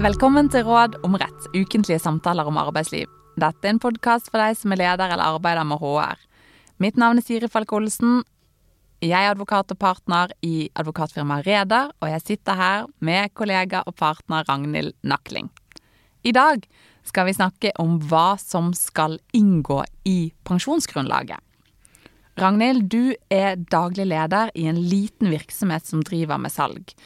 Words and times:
Velkommen 0.00 0.46
til 0.48 0.62
Råd 0.64 0.94
om 1.04 1.12
rett, 1.20 1.46
ukentlige 1.52 2.00
samtaler 2.00 2.48
om 2.48 2.56
arbeidsliv. 2.56 3.04
Dette 3.36 3.68
er 3.68 3.74
en 3.74 3.80
podkast 3.82 4.30
for 4.32 4.40
deg 4.40 4.54
som 4.56 4.72
er 4.72 4.78
leder 4.80 5.10
eller 5.12 5.34
arbeider 5.34 5.66
med 5.68 5.76
HR. 5.76 6.22
Mitt 6.80 6.96
navn 6.96 7.18
er 7.20 7.26
Siri 7.26 7.50
Falk 7.52 7.74
Olsen. 7.76 8.22
Jeg 9.04 9.18
er 9.18 9.34
advokat 9.34 9.74
og 9.74 9.76
partner 9.82 10.32
i 10.40 10.70
advokatfirmaet 10.80 11.44
Reder, 11.44 11.90
og 12.00 12.08
jeg 12.14 12.24
sitter 12.24 12.56
her 12.56 12.86
med 13.04 13.34
kollega 13.36 13.82
og 13.84 13.98
partner 14.00 14.48
Ragnhild 14.48 14.94
Nakling. 15.04 15.50
I 16.24 16.32
dag 16.32 16.64
skal 17.04 17.28
vi 17.28 17.34
snakke 17.36 17.74
om 17.84 17.98
hva 18.08 18.38
som 18.40 18.70
skal 18.72 19.18
inngå 19.36 19.82
i 20.08 20.32
pensjonsgrunnlaget. 20.48 21.44
Ragnhild, 22.40 22.88
du 22.88 23.12
er 23.28 23.60
daglig 23.68 24.08
leder 24.08 24.48
i 24.56 24.64
en 24.72 24.80
liten 24.80 25.28
virksomhet 25.28 25.84
som 25.84 26.00
driver 26.08 26.40
med 26.40 26.56
salg. 26.56 26.96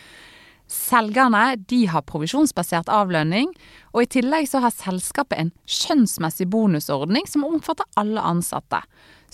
Selgerne 0.71 1.57
de 1.69 1.83
har 1.93 2.07
provisjonsbasert 2.09 2.89
avlønning, 2.89 3.51
og 3.93 4.03
i 4.03 4.09
tillegg 4.17 4.49
så 4.49 4.63
har 4.65 4.73
selskapet 4.73 5.37
en 5.37 5.53
skjønnsmessig 5.69 6.47
bonusordning 6.49 7.29
som 7.29 7.45
omfatter 7.45 7.85
alle 8.01 8.23
ansatte. 8.25 8.81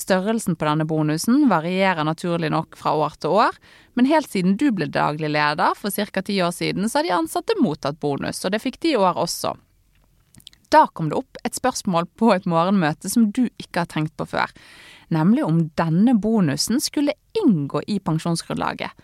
Størrelsen 0.01 0.57
på 0.59 0.67
denne 0.67 0.87
bonusen 0.89 1.47
varierer 1.51 2.03
naturlig 2.09 2.51
nok 2.51 2.75
fra 2.79 2.97
år 2.99 3.15
til 3.23 3.37
år, 3.45 3.57
men 3.95 4.11
helt 4.11 4.31
siden 4.33 4.59
du 4.59 4.71
ble 4.75 4.91
daglig 4.91 5.31
leder 5.31 5.77
for 5.79 5.95
ca. 5.95 6.23
ti 6.23 6.41
år 6.43 6.55
siden, 6.57 6.89
så 6.89 6.99
har 6.99 7.07
de 7.07 7.17
ansatte 7.21 7.59
mottatt 7.63 8.01
bonus, 8.03 8.43
og 8.45 8.51
det 8.51 8.63
fikk 8.65 8.81
de 8.83 8.95
i 8.97 9.01
år 9.01 9.21
også. 9.21 9.55
Da 10.71 10.87
kom 10.95 11.11
det 11.11 11.19
opp 11.19 11.39
et 11.45 11.55
spørsmål 11.55 12.07
på 12.19 12.31
et 12.35 12.47
morgenmøte 12.47 13.11
som 13.11 13.31
du 13.35 13.47
ikke 13.59 13.85
har 13.85 13.91
tenkt 13.91 14.17
på 14.19 14.27
før, 14.35 14.51
nemlig 15.15 15.47
om 15.47 15.65
denne 15.79 16.15
bonusen 16.19 16.83
skulle 16.83 17.15
inngå 17.39 17.83
i 17.87 17.99
pensjonsgrunnlaget. 18.03 18.95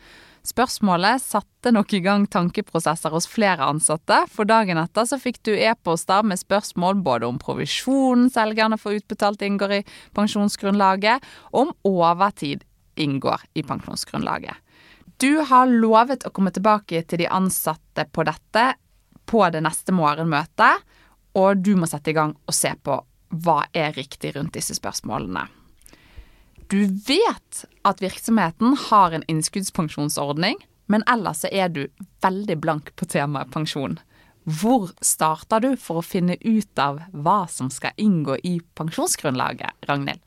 Spørsmålet 0.46 1.22
satte 1.24 1.72
nok 1.74 1.90
i 1.96 2.00
gang 2.04 2.26
tankeprosesser 2.30 3.10
hos 3.10 3.26
flere 3.26 3.66
ansatte, 3.66 4.20
for 4.30 4.46
dagen 4.46 4.78
etter 4.78 5.08
så 5.08 5.18
fikk 5.18 5.40
du 5.48 5.50
e-poster 5.56 6.22
med 6.22 6.38
spørsmål 6.38 7.00
både 7.02 7.26
om 7.26 7.40
provisjonen 7.42 8.30
selgerne 8.30 8.78
får 8.78 9.00
utbetalt 9.00 9.42
inngår 9.42 9.80
i 9.80 9.82
pensjonsgrunnlaget, 10.14 11.24
og 11.50 11.66
om 11.66 11.74
overtid 11.90 12.62
inngår 12.94 13.42
i 13.58 13.66
pensjonsgrunnlaget. 13.66 14.54
Du 15.18 15.42
har 15.48 15.66
lovet 15.66 16.28
å 16.28 16.30
komme 16.30 16.52
tilbake 16.54 17.02
til 17.08 17.24
de 17.24 17.30
ansatte 17.32 18.06
på 18.12 18.22
dette 18.28 18.68
på 19.26 19.42
det 19.50 19.64
neste 19.66 19.94
morgenmøtet, 19.96 20.84
og 21.36 21.58
du 21.58 21.74
må 21.74 21.90
sette 21.90 22.12
i 22.12 22.16
gang 22.16 22.36
og 22.46 22.54
se 22.54 22.70
på 22.86 23.00
hva 23.42 23.64
er 23.74 23.96
riktig 23.96 24.36
rundt 24.36 24.54
disse 24.54 24.76
spørsmålene. 24.78 25.48
Du 26.66 26.80
vet 27.06 27.64
at 27.86 28.00
virksomheten 28.02 28.74
har 28.88 29.14
en 29.14 29.24
innskuddspensjonsordning, 29.30 30.58
men 30.90 31.04
ellers 31.06 31.44
er 31.46 31.70
du 31.70 31.84
veldig 32.24 32.56
blank 32.58 32.90
på 32.98 33.06
temaet 33.06 33.52
pensjon. 33.54 34.00
Hvor 34.46 34.90
starter 35.02 35.62
du 35.62 35.68
for 35.78 36.00
å 36.00 36.06
finne 36.06 36.34
ut 36.42 36.82
av 36.82 36.98
hva 37.14 37.44
som 37.50 37.70
skal 37.70 37.94
inngå 38.02 38.38
i 38.42 38.56
pensjonsgrunnlaget, 38.78 39.78
Ragnhild? 39.86 40.22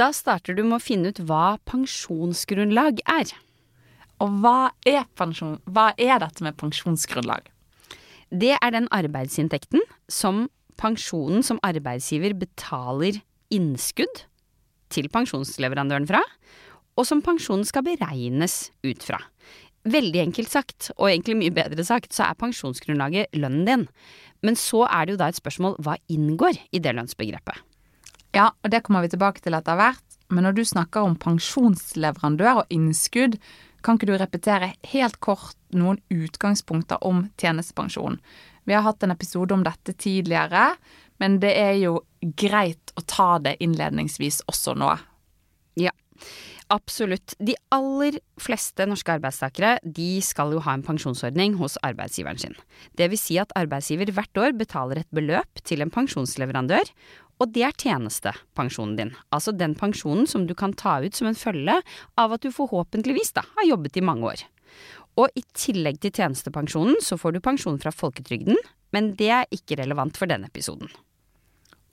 Da 0.00 0.08
starter 0.16 0.56
du 0.56 0.64
med 0.64 0.78
å 0.78 0.84
finne 0.84 1.12
ut 1.12 1.20
hva 1.28 1.58
pensjonsgrunnlag 1.68 3.04
er. 3.04 3.36
Og 4.24 4.40
hva 4.40 4.72
er 4.88 5.04
pensjon? 5.20 5.58
Hva 5.68 5.92
er 6.00 6.16
dette 6.24 6.44
med 6.44 6.56
pensjonsgrunnlag? 6.60 7.44
Det 8.32 8.56
er 8.56 8.72
den 8.72 8.88
arbeidsinntekten 8.88 9.84
som 10.08 10.46
pensjonen 10.80 11.44
som 11.44 11.60
arbeidsgiver 11.62 12.32
betaler 12.40 13.20
innskudd 13.52 14.24
til 14.94 15.10
pensjonsleverandøren 15.12 16.08
fra, 16.08 16.22
og 16.94 17.06
som 17.08 17.22
pensjonen 17.24 17.66
skal 17.66 17.84
beregnes 17.86 18.68
ut 18.86 19.02
fra. 19.02 19.18
Veldig 19.84 20.20
enkelt 20.22 20.48
sagt, 20.48 20.92
og 20.96 21.10
egentlig 21.10 21.36
mye 21.42 21.54
bedre 21.54 21.84
sagt, 21.84 22.14
så 22.16 22.28
er 22.28 22.38
pensjonsgrunnlaget 22.40 23.34
lønnen 23.36 23.66
din. 23.68 23.86
Men 24.44 24.56
så 24.56 24.86
er 24.86 25.04
det 25.04 25.16
jo 25.16 25.20
da 25.20 25.28
et 25.28 25.40
spørsmål 25.40 25.76
hva 25.84 25.98
inngår 26.12 26.56
i 26.72 26.80
det 26.80 26.94
lønnsbegrepet? 26.96 27.60
Ja, 28.34 28.50
og 28.64 28.72
det 28.72 28.82
kommer 28.86 29.04
vi 29.04 29.12
tilbake 29.12 29.44
til 29.44 29.56
etter 29.56 29.76
hvert. 29.78 30.02
Men 30.32 30.46
når 30.46 30.56
du 30.56 30.64
snakker 30.66 31.04
om 31.04 31.18
pensjonsleverandør 31.20 32.62
og 32.62 32.72
innskudd, 32.72 33.36
kan 33.84 33.98
ikke 33.98 34.08
du 34.08 34.16
repetere 34.16 34.72
helt 34.94 35.20
kort 35.20 35.58
noen 35.76 36.00
utgangspunkter 36.12 37.02
om 37.04 37.26
tjenestepensjon? 37.40 38.16
Vi 38.64 38.72
har 38.72 38.86
hatt 38.86 39.04
en 39.04 39.12
episode 39.12 39.52
om 39.52 39.64
dette 39.66 39.92
tidligere, 40.00 40.70
men 41.22 41.40
det 41.42 41.52
er 41.58 41.76
jo 41.80 41.98
greit 42.40 42.94
å 42.98 43.04
ta 43.06 43.36
det 43.42 43.56
innledningsvis 43.64 44.42
også 44.50 44.74
nå. 44.78 44.90
Ja, 45.78 45.92
absolutt. 46.72 47.34
De 47.38 47.56
aller 47.74 48.18
fleste 48.40 48.86
norske 48.88 49.16
arbeidstakere 49.16 49.76
de 49.84 50.22
skal 50.24 50.54
jo 50.54 50.62
ha 50.64 50.76
en 50.76 50.86
pensjonsordning 50.86 51.58
hos 51.60 51.76
arbeidsgiveren 51.86 52.40
sin. 52.40 52.56
Det 52.98 53.10
vil 53.12 53.20
si 53.20 53.38
at 53.42 53.54
arbeidsgiver 53.58 54.14
hvert 54.14 54.40
år 54.40 54.56
betaler 54.58 55.02
et 55.02 55.12
beløp 55.14 55.62
til 55.66 55.84
en 55.84 55.92
pensjonsleverandør, 55.94 56.90
og 57.42 57.50
det 57.50 57.64
er 57.66 57.74
tjenestepensjonen 57.74 58.96
din. 58.98 59.14
Altså 59.34 59.54
den 59.54 59.74
pensjonen 59.78 60.28
som 60.30 60.46
du 60.46 60.54
kan 60.58 60.74
ta 60.78 61.00
ut 61.02 61.16
som 61.18 61.28
en 61.30 61.38
følge 61.38 61.80
av 62.20 62.34
at 62.34 62.44
du 62.44 62.54
forhåpentligvis 62.54 63.34
da 63.34 63.42
har 63.56 63.72
jobbet 63.72 63.98
i 63.98 64.04
mange 64.06 64.30
år. 64.30 64.44
Og 65.20 65.30
i 65.38 65.44
tillegg 65.54 66.00
til 66.02 66.14
tjenestepensjonen 66.14 66.98
så 67.04 67.18
får 67.20 67.36
du 67.36 67.42
pensjon 67.44 67.78
fra 67.82 67.92
folketrygden, 67.94 68.58
men 68.94 69.12
det 69.18 69.30
er 69.30 69.50
ikke 69.54 69.78
relevant 69.78 70.18
for 70.18 70.30
denne 70.30 70.50
episoden. 70.50 70.90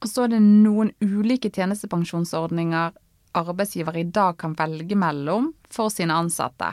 Og 0.01 0.09
så 0.09 0.25
er 0.25 0.33
det 0.33 0.41
noen 0.41 0.89
ulike 1.03 1.51
tjenestepensjonsordninger 1.53 2.95
arbeidsgiver 3.37 3.99
i 4.01 4.07
dag 4.09 4.37
kan 4.41 4.55
velge 4.57 4.97
mellom 4.97 5.51
for 5.71 5.93
sine 5.93 6.17
ansatte. 6.17 6.71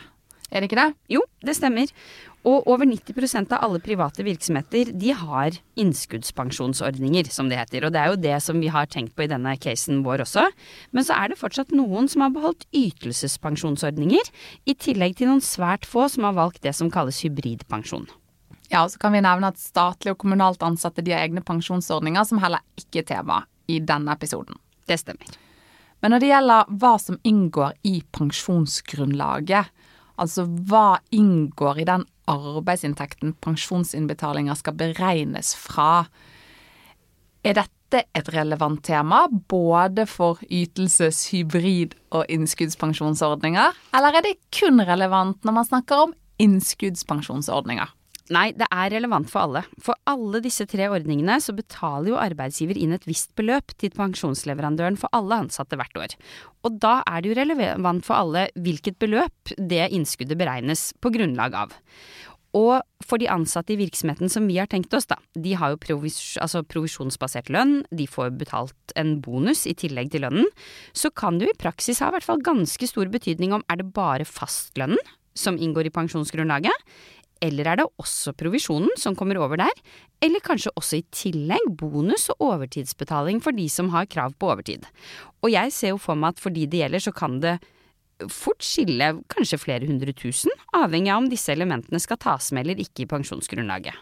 Er 0.49 0.63
det 0.63 0.71
ikke 0.71 0.81
det? 0.81 0.93
Jo, 1.13 1.23
det 1.45 1.55
stemmer. 1.59 1.91
Og 2.49 2.69
over 2.71 2.87
90% 2.87 3.51
av 3.53 3.65
alle 3.67 3.81
private 3.85 4.25
virksomheter 4.25 4.93
de 4.97 5.11
har 5.13 5.57
innskuddspensjonsordninger, 5.81 7.29
som 7.35 7.51
det 7.51 7.59
heter. 7.59 7.85
Og 7.85 7.93
det 7.93 8.01
er 8.01 8.13
jo 8.13 8.21
det 8.23 8.37
som 8.45 8.61
vi 8.63 8.71
har 8.73 8.89
tenkt 8.89 9.17
på 9.19 9.27
i 9.27 9.31
denne 9.31 9.57
casen 9.61 10.01
vår 10.07 10.23
også. 10.25 10.47
Men 10.97 11.05
så 11.05 11.19
er 11.19 11.33
det 11.33 11.41
fortsatt 11.41 11.75
noen 11.77 12.09
som 12.09 12.25
har 12.25 12.33
beholdt 12.33 12.65
ytelsespensjonsordninger, 12.73 14.31
i 14.65 14.77
tillegg 14.79 15.19
til 15.19 15.33
noen 15.33 15.45
svært 15.45 15.85
få 15.89 16.07
som 16.13 16.29
har 16.29 16.39
valgt 16.39 16.63
det 16.65 16.73
som 16.79 16.93
kalles 16.93 17.21
hybridpensjon. 17.27 18.09
Ja, 18.69 18.85
og 18.85 18.93
så 18.93 19.01
kan 19.01 19.15
vi 19.17 19.25
nevne 19.25 19.51
at 19.51 19.61
statlig 19.61 20.13
og 20.13 20.21
kommunalt 20.23 20.65
ansatte 20.65 21.05
de 21.05 21.15
har 21.15 21.27
egne 21.27 21.43
pensjonsordninger, 21.45 22.25
som 22.29 22.41
heller 22.41 22.65
ikke 22.81 23.03
er 23.03 23.11
tema 23.13 23.43
i 23.69 23.81
denne 23.85 24.15
episoden. 24.15 24.57
Det 24.89 25.01
stemmer. 25.01 25.37
Men 26.01 26.15
når 26.15 26.23
det 26.23 26.31
gjelder 26.31 26.73
hva 26.81 26.95
som 27.03 27.19
inngår 27.27 27.75
i 27.89 27.99
pensjonsgrunnlaget, 28.15 29.73
altså 30.19 30.45
hva 30.69 30.99
inngår 31.15 31.83
i 31.83 31.89
den 31.89 32.05
arbeidsinntekten 32.29 33.35
pensjonsinnbetalinger 33.45 34.59
skal 34.59 34.77
beregnes 34.79 35.55
fra, 35.57 36.05
er 37.47 37.57
dette 37.57 38.03
et 38.17 38.29
relevant 38.35 38.83
tema 38.85 39.23
både 39.49 40.05
for 40.11 40.43
ytelses-, 40.51 41.31
hybrid- 41.33 41.97
og 42.13 42.29
innskuddspensjonsordninger, 42.29 43.79
eller 43.97 44.19
er 44.19 44.27
det 44.27 44.37
kun 44.55 44.83
relevant 44.85 45.45
når 45.47 45.57
man 45.61 45.71
snakker 45.71 46.09
om 46.09 46.17
innskuddspensjonsordninger? 46.43 47.95
Nei, 48.35 48.51
det 48.53 48.67
er 48.69 48.91
relevant 48.93 49.31
for 49.33 49.47
alle. 49.47 49.63
For 49.81 49.97
alle 50.09 50.43
disse 50.45 50.67
tre 50.69 50.91
ordningene 50.93 51.39
så 51.41 51.55
betaler 51.57 52.13
jo 52.13 52.21
arbeidsgiver 52.21 52.77
inn 52.77 52.93
et 52.97 53.07
visst 53.09 53.33
beløp 53.39 53.73
til 53.81 53.95
pensjonsleverandøren 53.97 54.99
for 55.01 55.13
alle 55.17 55.41
ansatte 55.47 55.79
hvert 55.81 55.97
år. 55.97 56.17
Og 56.69 56.77
da 56.83 56.99
er 57.09 57.25
det 57.25 57.33
jo 57.33 57.39
relevant 57.41 58.05
for 58.05 58.21
alle 58.21 58.49
hvilket 58.61 59.01
beløp 59.01 59.55
det 59.57 59.87
innskuddet 59.97 60.41
beregnes 60.41 60.91
på 61.01 61.13
grunnlag 61.15 61.57
av. 61.57 61.77
Og 62.57 62.81
for 63.05 63.21
de 63.21 63.29
ansatte 63.31 63.75
i 63.75 63.79
virksomheten 63.81 64.31
som 64.33 64.47
vi 64.49 64.57
har 64.61 64.69
tenkt 64.73 64.95
oss, 64.97 65.07
da, 65.09 65.19
de 65.37 65.53
har 65.57 65.75
jo 65.75 65.81
provis 65.81 66.19
altså 66.41 66.63
provisjonsbasert 66.65 67.51
lønn, 67.53 67.83
de 67.93 68.09
får 68.09 68.33
betalt 68.41 68.97
en 68.99 69.19
bonus 69.25 69.67
i 69.69 69.77
tillegg 69.77 70.13
til 70.13 70.25
lønnen, 70.25 70.49
så 70.97 71.13
kan 71.13 71.39
det 71.39 71.49
jo 71.49 71.55
i 71.55 71.61
praksis 71.61 72.01
ha 72.01 72.09
i 72.09 72.17
hvert 72.17 72.29
fall 72.29 72.45
ganske 72.45 72.89
stor 72.89 73.13
betydning 73.13 73.53
om 73.57 73.65
er 73.69 73.81
det 73.81 73.93
bare 73.97 74.29
fastlønnen 74.29 75.01
som 75.39 75.59
inngår 75.61 75.87
i 75.87 75.95
pensjonsgrunnlaget, 75.95 76.75
eller 77.45 77.71
er 77.71 77.81
det 77.81 77.87
også 78.01 78.35
provisjonen 78.39 78.93
som 78.99 79.17
kommer 79.19 79.39
over 79.41 79.61
der, 79.61 79.83
eller 80.25 80.45
kanskje 80.45 80.73
også 80.79 81.01
i 81.01 81.07
tillegg 81.15 81.71
bonus 81.79 82.29
og 82.35 82.47
overtidsbetaling 82.51 83.43
for 83.45 83.57
de 83.57 83.69
som 83.73 83.91
har 83.95 84.09
krav 84.11 84.35
på 84.39 84.51
overtid. 84.51 84.87
Og 85.43 85.53
jeg 85.55 85.75
ser 85.75 85.95
jo 85.95 86.03
for 86.03 86.19
meg 86.19 86.37
at 86.37 86.43
for 86.43 86.55
de 86.55 86.67
det 86.67 86.83
gjelder, 86.83 87.05
så 87.05 87.15
kan 87.15 87.39
det 87.45 87.59
fort 88.33 88.65
skille 88.67 89.13
kanskje 89.31 89.61
flere 89.63 89.87
hundre 89.87 90.13
tusen, 90.17 90.51
avhengig 90.75 91.13
av 91.15 91.23
om 91.23 91.31
disse 91.31 91.55
elementene 91.55 92.01
skal 92.03 92.19
tas 92.23 92.51
med 92.53 92.67
eller 92.67 92.83
ikke 92.83 93.05
i 93.05 93.11
pensjonsgrunnlaget. 93.11 93.95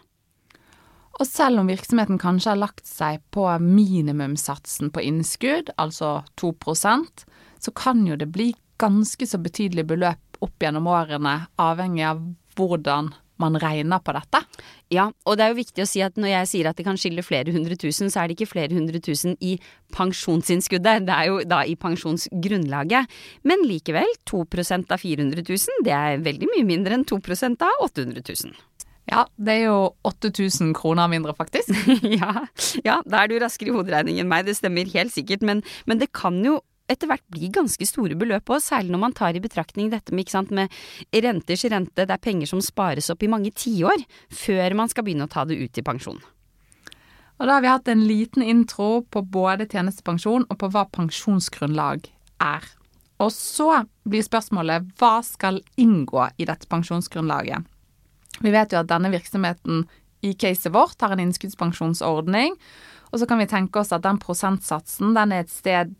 Og 1.16 1.24
selv 1.24 1.62
om 1.62 1.68
virksomheten 1.70 2.20
kanskje 2.20 2.52
har 2.52 2.60
lagt 2.60 2.84
seg 2.88 3.22
på 3.32 3.46
minimumssatsen 3.62 4.90
på 4.92 5.04
innskudd, 5.04 5.72
altså 5.80 6.20
2% 6.40 7.24
så 7.64 7.72
kan 7.76 8.04
jo 8.08 8.18
det 8.20 8.28
bli 8.32 8.50
ganske 8.80 9.28
så 9.28 9.40
betydelige 9.40 9.88
beløp 9.88 10.40
opp 10.44 10.60
gjennom 10.60 10.88
årene, 10.92 11.46
avhengig 11.56 12.04
av 12.04 12.20
hvordan 12.56 13.14
man 13.42 13.58
regner 13.60 14.00
på 14.02 14.14
dette. 14.16 14.42
Ja, 14.92 15.08
og 15.26 15.38
det 15.38 15.46
er 15.46 15.52
jo 15.52 15.58
viktig 15.60 15.84
å 15.84 15.88
si 15.88 16.02
at 16.04 16.18
når 16.20 16.32
jeg 16.32 16.50
sier 16.52 16.70
at 16.70 16.78
det 16.78 16.86
kan 16.86 16.98
skille 17.00 17.24
flere 17.26 17.54
hundre 17.54 17.76
tusen, 17.80 18.10
så 18.12 18.22
er 18.22 18.28
det 18.28 18.36
ikke 18.38 18.52
flere 18.54 18.76
hundre 18.76 19.00
tusen 19.02 19.36
i 19.44 19.56
pensjonsinnskuddet, 19.96 21.06
det 21.08 21.16
er 21.16 21.30
jo 21.30 21.40
da 21.48 21.62
i 21.66 21.76
pensjonsgrunnlaget. 21.80 23.10
Men 23.48 23.66
likevel, 23.66 24.08
2% 24.30 24.94
av 24.94 25.02
400 25.02 25.42
000, 25.42 25.84
det 25.86 25.96
er 25.96 26.24
veldig 26.24 26.52
mye 26.54 26.68
mindre 26.68 26.96
enn 26.96 27.06
2% 27.08 27.66
av 27.66 27.84
800 27.90 28.24
000. 28.24 28.56
Ja, 29.06 29.22
det 29.38 29.52
er 29.54 29.68
jo 29.68 29.78
8000 30.08 30.72
kroner 30.74 31.06
mindre, 31.10 31.34
faktisk. 31.36 31.70
ja, 32.20 32.46
ja, 32.82 32.98
da 33.06 33.22
er 33.22 33.30
du 33.30 33.36
raskere 33.38 33.70
i 33.70 33.76
hoderegning 33.76 34.18
enn 34.18 34.30
meg, 34.30 34.48
det 34.48 34.56
stemmer 34.58 34.88
helt 34.96 35.14
sikkert. 35.14 35.44
Men, 35.46 35.62
men 35.86 36.02
det 36.02 36.10
kan 36.16 36.40
jo 36.42 36.58
etter 36.90 37.10
hvert 37.10 37.24
bli 37.32 37.50
ganske 37.54 37.86
store 37.88 38.16
beløp 38.18 38.50
òg, 38.52 38.62
særlig 38.62 38.94
når 38.94 39.02
man 39.02 39.16
tar 39.16 39.36
i 39.36 39.42
betraktning 39.42 39.90
dette 39.92 40.14
med, 40.14 40.30
sant, 40.30 40.52
med 40.54 40.72
renters 41.12 41.66
rente, 41.70 42.06
det 42.06 42.14
er 42.14 42.22
penger 42.22 42.50
som 42.50 42.62
spares 42.64 43.10
opp 43.12 43.26
i 43.26 43.30
mange 43.30 43.52
tiår 43.54 44.06
før 44.30 44.78
man 44.78 44.92
skal 44.92 45.06
begynne 45.06 45.26
å 45.26 45.32
ta 45.32 45.44
det 45.48 45.58
ut 45.58 45.78
i 45.78 45.86
pensjon. 45.86 46.22
Og 47.36 47.44
da 47.44 47.58
har 47.58 47.64
vi 47.64 47.72
hatt 47.72 47.88
en 47.92 48.06
liten 48.08 48.44
intro 48.46 49.02
på 49.12 49.20
både 49.20 49.66
tjenestepensjon 49.68 50.46
og 50.48 50.58
på 50.60 50.70
hva 50.72 50.86
pensjonsgrunnlag 50.88 52.06
er. 52.40 52.64
Og 53.20 53.32
så 53.32 53.82
blir 54.08 54.24
spørsmålet 54.24 54.88
hva 55.00 55.18
skal 55.24 55.60
inngå 55.80 56.28
i 56.40 56.48
dette 56.48 56.68
pensjonsgrunnlaget? 56.70 57.64
Vi 58.44 58.52
vet 58.52 58.72
jo 58.72 58.80
at 58.80 58.88
denne 58.88 59.12
virksomheten 59.12 59.84
i 60.24 60.32
caset 60.36 60.72
vårt 60.72 61.00
har 61.04 61.12
en 61.12 61.22
innskuddspensjonsordning, 61.24 62.56
og 63.12 63.20
så 63.20 63.28
kan 63.28 63.40
vi 63.40 63.48
tenke 63.48 63.80
oss 63.80 63.92
at 63.94 64.04
den 64.04 64.18
prosentsatsen 64.20 65.14
den 65.16 65.32
er 65.32 65.44
et 65.44 65.52
sted 65.52 65.92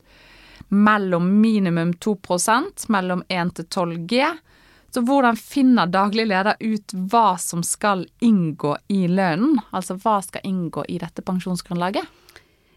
mellom 0.68 1.28
minimum 1.40 1.92
2% 2.02 2.86
mellom 2.88 3.22
1 3.28 3.54
til 3.58 3.66
12 3.66 4.06
G. 4.10 4.26
Så 4.94 5.02
hvordan 5.04 5.36
finner 5.36 5.90
daglig 5.92 6.24
leder 6.30 6.56
ut 6.60 6.94
hva 7.10 7.36
som 7.40 7.62
skal 7.66 8.06
inngå 8.24 8.76
i 8.88 9.04
lønnen? 9.10 9.58
Altså 9.70 9.98
hva 10.00 10.20
skal 10.24 10.46
inngå 10.46 10.86
i 10.88 10.98
dette 11.02 11.24
pensjonsgrunnlaget? 11.26 12.06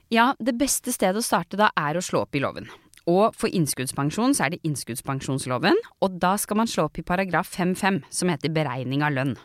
Ja, 0.09 0.33
det 0.41 0.57
beste 0.57 0.91
stedet 0.91 1.21
å 1.21 1.25
starte 1.25 1.57
da 1.59 1.69
er 1.77 1.97
å 1.97 2.03
slå 2.03 2.25
opp 2.25 2.35
i 2.35 2.41
loven. 2.43 2.69
Og 3.09 3.33
for 3.37 3.49
innskuddspensjon 3.53 4.35
så 4.37 4.45
er 4.45 4.53
det 4.53 4.63
innskuddspensjonsloven, 4.67 5.77
og 6.03 6.17
da 6.21 6.35
skal 6.41 6.59
man 6.59 6.69
slå 6.69 6.87
opp 6.89 6.99
i 6.99 7.05
paragraf 7.05 7.49
5-5, 7.55 8.03
som 8.13 8.29
heter 8.29 8.53
beregning 8.53 9.05
av 9.05 9.15
lønn. 9.15 9.35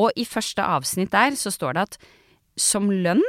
Og 0.00 0.16
i 0.16 0.24
første 0.28 0.64
avsnitt 0.64 1.12
der 1.12 1.36
så 1.36 1.52
står 1.52 1.76
det 1.76 1.86
at 1.88 1.98
som 2.60 2.88
lønn 2.92 3.24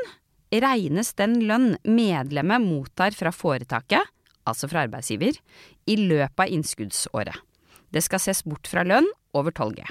regnes 0.52 1.14
den 1.20 1.40
lønn 1.48 1.76
medlemmet 1.88 2.64
mottar 2.64 3.16
fra 3.16 3.32
foretaket, 3.36 4.04
altså 4.50 4.70
fra 4.72 4.86
arbeidsgiver, 4.88 5.38
i 5.88 5.98
løpet 6.00 6.46
av 6.46 6.54
innskuddsåret. 6.54 7.42
Det 7.92 8.04
skal 8.06 8.24
ses 8.24 8.44
bort 8.48 8.70
fra 8.72 8.86
lønn 8.88 9.08
over 9.38 9.52
12G. 9.52 9.84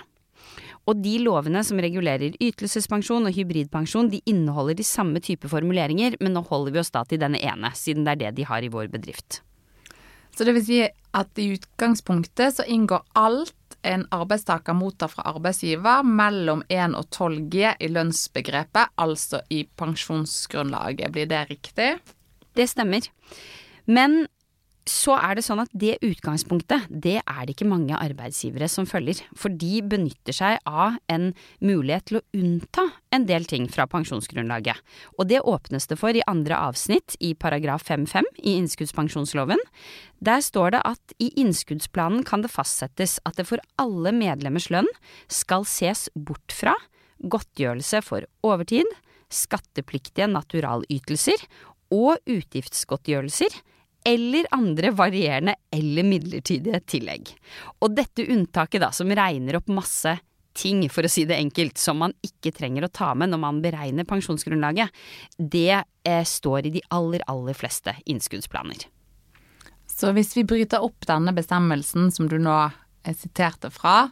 Og 0.89 1.03
de 1.05 1.19
lovene 1.23 1.61
som 1.67 1.79
regulerer 1.83 2.39
ytelsespensjon 2.41 3.29
og 3.29 3.37
hybridpensjon, 3.37 4.09
de 4.11 4.23
inneholder 4.31 4.79
de 4.79 4.87
samme 4.87 5.21
type 5.23 5.51
formuleringer, 5.53 6.17
men 6.25 6.35
nå 6.35 6.43
holder 6.49 6.75
vi 6.75 6.81
oss 6.83 6.93
da 6.95 7.05
til 7.07 7.21
denne 7.21 7.39
ene, 7.45 7.71
siden 7.77 8.07
det 8.07 8.17
er 8.17 8.23
det 8.25 8.35
de 8.41 8.49
har 8.49 8.65
i 8.65 8.73
vår 8.73 8.89
bedrift. 8.93 9.43
Så 10.37 10.47
det 10.47 10.55
vil 10.57 10.65
si 10.65 10.81
at 10.87 11.41
i 11.43 11.51
utgangspunktet 11.57 12.57
så 12.57 12.67
inngår 12.71 13.03
alt 13.19 13.77
en 13.87 14.05
arbeidstaker 14.15 14.77
mottar 14.77 15.11
fra 15.13 15.25
arbeidsgiver 15.31 16.05
mellom 16.07 16.63
1 16.69 16.97
og 16.99 17.09
12 17.11 17.39
G 17.53 17.71
i 17.73 17.91
lønnsbegrepet, 17.91 18.95
altså 19.01 19.43
i 19.51 19.65
pensjonsgrunnlaget. 19.81 21.13
Blir 21.13 21.29
det 21.31 21.47
riktig? 21.51 21.91
Det 22.57 22.69
stemmer. 22.71 23.09
Men 23.87 24.25
så 24.91 25.15
er 25.17 25.37
det 25.39 25.45
sånn 25.47 25.63
at 25.63 25.71
det 25.77 25.99
utgangspunktet, 26.05 26.89
det 26.91 27.21
er 27.21 27.41
det 27.45 27.55
ikke 27.55 27.69
mange 27.71 27.95
arbeidsgivere 27.95 28.67
som 28.71 28.89
følger. 28.89 29.21
For 29.39 29.53
de 29.55 29.81
benytter 29.87 30.35
seg 30.35 30.59
av 30.67 30.99
en 31.13 31.31
mulighet 31.63 32.09
til 32.11 32.19
å 32.19 32.25
unnta 32.37 32.89
en 33.15 33.27
del 33.29 33.47
ting 33.49 33.69
fra 33.71 33.87
pensjonsgrunnlaget. 33.91 34.81
Og 35.19 35.31
det 35.31 35.43
åpnes 35.47 35.87
det 35.91 35.99
for 36.01 36.17
i 36.17 36.25
andre 36.31 36.59
avsnitt 36.59 37.17
i 37.23 37.33
paragraf 37.39 37.87
5-5 37.87 38.29
i 38.43 38.57
innskuddspensjonsloven. 38.59 39.63
Der 40.21 40.43
står 40.45 40.75
det 40.75 40.83
at 40.91 41.17
i 41.23 41.31
innskuddsplanen 41.41 42.27
kan 42.27 42.43
det 42.45 42.53
fastsettes 42.53 43.19
at 43.29 43.39
det 43.39 43.47
for 43.49 43.63
alle 43.81 44.13
medlemmers 44.17 44.69
lønn 44.75 44.91
skal 45.31 45.67
ses 45.69 46.09
bort 46.15 46.55
fra 46.57 46.75
godtgjørelse 47.21 48.01
for 48.05 48.27
overtid, 48.47 48.89
skattepliktige 49.31 50.27
naturalytelser 50.31 51.43
og 51.95 52.19
utgiftsgodtgjørelser 52.31 53.61
eller 54.07 54.47
andre 54.55 54.91
varierende 54.97 55.55
eller 55.71 56.07
midlertidige 56.07 56.81
tillegg. 56.89 57.33
Og 57.85 57.95
dette 57.97 58.25
unntaket, 58.25 58.81
da, 58.83 58.91
som 58.95 59.13
regner 59.13 59.59
opp 59.59 59.71
masse 59.73 60.17
ting, 60.57 60.83
for 60.91 61.07
å 61.07 61.11
si 61.11 61.27
det 61.29 61.39
enkelt, 61.39 61.79
som 61.79 62.01
man 62.03 62.15
ikke 62.27 62.53
trenger 62.57 62.87
å 62.87 62.93
ta 62.93 63.13
med 63.15 63.33
når 63.33 63.43
man 63.43 63.61
beregner 63.65 64.09
pensjonsgrunnlaget, 64.09 64.91
det 65.39 65.83
eh, 65.83 66.25
står 66.27 66.67
i 66.67 66.75
de 66.79 66.85
aller, 66.97 67.25
aller 67.31 67.57
fleste 67.57 67.95
innskuddsplaner. 68.11 68.89
Så 69.91 70.15
hvis 70.17 70.33
vi 70.37 70.47
bryter 70.49 70.83
opp 70.85 71.05
denne 71.09 71.35
bestemmelsen 71.37 72.09
som 72.15 72.29
du 72.31 72.39
nå 72.41 72.57
eh, 72.65 73.15
siterte 73.17 73.71
fra, 73.75 74.09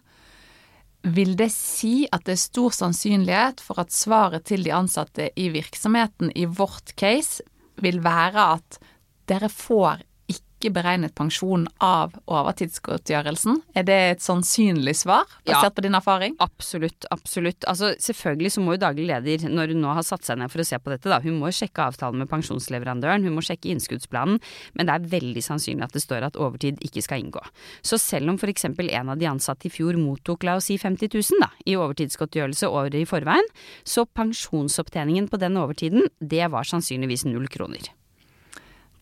vil 1.09 1.37
det 1.39 1.51
si 1.55 2.09
at 2.13 2.27
det 2.27 2.35
er 2.35 2.43
stor 2.43 2.75
sannsynlighet 2.75 3.63
for 3.63 3.81
at 3.81 3.95
svaret 3.95 4.49
til 4.51 4.65
de 4.67 4.75
ansatte 4.75 5.31
i 5.39 5.49
virksomheten 5.55 6.33
i 6.35 6.45
vårt 6.51 6.93
case 6.99 7.45
vil 7.79 8.01
være 8.05 8.47
at 8.59 8.81
dere 9.29 9.51
får 9.53 10.05
ikke 10.29 10.73
beregnet 10.75 11.15
pensjon 11.15 11.67
av 11.85 12.17
overtidsgodtgjørelsen. 12.27 13.61
Er 13.79 13.85
det 13.87 13.97
et 14.09 14.23
sannsynlig 14.25 14.97
svar, 14.99 15.29
basert 15.47 15.69
ja, 15.69 15.75
på 15.75 15.85
din 15.85 15.95
erfaring? 15.95 16.35
Absolutt, 16.43 17.07
absolutt. 17.15 17.63
Altså 17.71 17.93
selvfølgelig 18.03 18.53
så 18.57 18.65
må 18.65 18.75
jo 18.75 18.83
daglig 18.83 19.07
leder, 19.09 19.47
når 19.49 19.73
hun 19.73 19.85
nå 19.85 19.93
har 19.95 20.07
satt 20.07 20.27
seg 20.27 20.41
ned 20.41 20.51
for 20.51 20.65
å 20.65 20.67
se 20.67 20.81
på 20.83 20.91
dette, 20.93 21.11
da, 21.11 21.21
hun 21.23 21.39
må 21.39 21.53
sjekke 21.55 21.87
avtalen 21.87 22.19
med 22.25 22.31
pensjonsleverandøren, 22.33 23.27
hun 23.27 23.37
må 23.39 23.45
sjekke 23.47 23.71
innskuddsplanen, 23.71 24.41
men 24.75 24.91
det 24.91 24.97
er 24.97 25.07
veldig 25.15 25.45
sannsynlig 25.47 25.87
at 25.87 25.95
det 25.95 26.03
står 26.03 26.27
at 26.27 26.41
overtid 26.41 26.83
ikke 26.85 27.05
skal 27.07 27.23
inngå. 27.23 27.45
Så 27.87 28.01
selv 28.03 28.35
om 28.35 28.41
f.eks. 28.41 28.67
en 28.67 29.15
av 29.15 29.21
de 29.21 29.31
ansatte 29.31 29.71
i 29.71 29.73
fjor 29.73 29.99
mottok 30.01 30.49
la 30.49 30.59
oss 30.59 30.73
si 30.73 30.79
50 30.81 31.15
000 31.15 31.45
da, 31.45 31.53
i 31.71 31.79
overtidsgodtgjørelse 31.79 32.73
året 32.73 32.99
i 32.99 33.07
forveien, 33.09 33.47
så 33.87 34.05
pensjonsopptjeningen 34.11 35.31
på 35.31 35.39
den 35.39 35.57
overtiden, 35.63 36.11
det 36.19 36.51
var 36.51 36.67
sannsynligvis 36.67 37.29
null 37.31 37.47
kroner. 37.53 37.93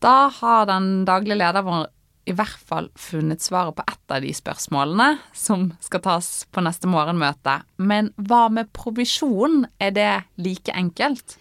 Da 0.03 0.27
har 0.33 0.67
den 0.69 1.05
daglige 1.07 1.39
lederen 1.39 1.67
vår 1.67 1.87
i 2.27 2.33
hvert 2.35 2.59
fall 2.69 2.89
funnet 2.99 3.39
svaret 3.41 3.77
på 3.77 3.85
ett 3.87 4.11
av 4.11 4.21
de 4.21 4.33
spørsmålene 4.35 5.13
som 5.31 5.69
skal 5.83 6.03
tas 6.03 6.27
på 6.51 6.63
neste 6.65 6.89
morgenmøte. 6.91 7.61
Men 7.79 8.11
hva 8.19 8.47
med 8.51 8.73
provisjon? 8.75 9.63
Er 9.79 9.93
det 9.95 10.11
like 10.35 10.75
enkelt? 10.75 11.37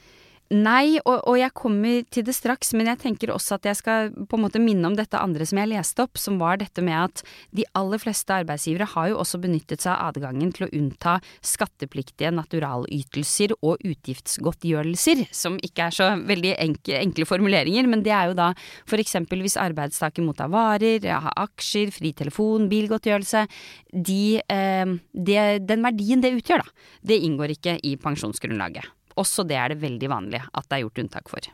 Nei, 0.55 1.01
og, 1.01 1.25
og, 1.27 1.35
jeg 1.41 1.51
kommer 1.59 2.05
til 2.15 2.23
det 2.29 2.37
straks, 2.37 2.69
men 2.79 2.87
jeg 2.87 3.01
tenker 3.03 3.33
også 3.35 3.57
at 3.57 3.65
jeg 3.67 3.79
skal 3.81 4.13
på 4.31 4.39
en 4.39 4.45
måte 4.45 4.61
minne 4.63 4.87
om 4.87 4.95
dette 4.95 5.19
andre 5.19 5.43
som 5.49 5.59
jeg 5.59 5.73
leste 5.73 6.05
opp, 6.05 6.21
som 6.23 6.37
var 6.39 6.61
dette 6.61 6.85
med 6.87 6.95
at 6.95 7.23
de 7.57 7.65
aller 7.75 7.99
fleste 7.99 8.31
arbeidsgivere 8.31 8.87
har 8.93 9.09
jo 9.11 9.17
også 9.25 9.41
benyttet 9.43 9.83
seg 9.83 9.97
av 9.97 10.13
adgangen 10.13 10.53
til 10.55 10.69
å 10.69 10.71
unnta 10.79 11.17
skattepliktige 11.43 12.31
naturalytelser 12.37 13.57
og 13.59 13.83
utgiftsgodtgjørelser, 13.83 15.25
som 15.35 15.59
ikke 15.67 15.89
er 15.89 15.97
så 15.97 16.13
veldig 16.29 16.53
enkle, 16.63 17.01
enkle 17.01 17.27
formuleringer, 17.27 17.91
men 17.91 18.05
det 18.07 18.15
er 18.15 18.31
jo 18.31 18.39
da 18.39 18.53
for 18.87 19.03
eksempel 19.03 19.43
hvis 19.43 19.59
arbeidstaker 19.59 20.23
mottar 20.23 20.53
varer, 20.55 21.03
har 21.11 21.35
aksjer, 21.43 21.91
fri 21.91 22.13
telefon, 22.15 22.69
bilgodtgjørelse, 22.71 23.43
de, 23.91 24.39
eh, 24.47 24.95
det, 25.11 25.43
den 25.67 25.83
verdien 25.83 26.23
det 26.23 26.37
utgjør, 26.39 26.63
da, 26.63 26.93
det 27.11 27.19
inngår 27.27 27.57
ikke 27.59 27.81
i 27.83 27.97
pensjonsgrunnlaget. 27.99 28.93
Også 29.17 29.47
det 29.49 29.57
er 29.57 29.73
det 29.73 29.81
veldig 29.83 30.11
vanlig 30.13 30.43
at 30.45 30.69
det 30.69 30.79
er 30.79 30.85
gjort 30.85 31.03
unntak 31.05 31.33
for. 31.33 31.51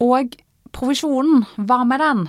Og 0.00 0.36
provisjonen, 0.76 1.44
hva 1.56 1.82
med 1.88 2.00
den? 2.02 2.28